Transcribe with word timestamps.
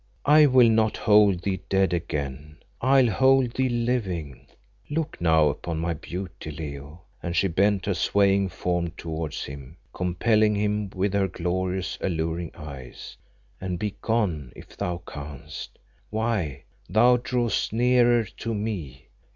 I 0.25 0.47
will 0.47 0.67
not 0.67 0.97
hold 0.97 1.43
thee 1.43 1.59
dead 1.69 1.93
again 1.93 2.57
I'll 2.81 3.05
hold 3.11 3.51
thee 3.53 3.69
living. 3.69 4.47
Look 4.89 5.21
now 5.21 5.59
on 5.63 5.77
my 5.77 5.93
beauty, 5.93 6.49
Leo" 6.49 7.01
and 7.21 7.35
she 7.35 7.47
bent 7.47 7.85
her 7.85 7.93
swaying 7.93 8.49
form 8.49 8.89
towards 8.97 9.43
him, 9.45 9.77
compelling 9.93 10.55
him 10.55 10.89
with 10.95 11.13
her 11.13 11.27
glorious, 11.27 11.99
alluring 12.01 12.49
eyes 12.55 13.15
"and 13.61 13.77
begone 13.77 14.51
if 14.55 14.75
thou 14.75 15.03
canst. 15.07 15.77
Why, 16.09 16.63
thou 16.89 17.17
drawest 17.17 17.71
nearer 17.71 18.23
to 18.39 18.55
me. 18.55 19.05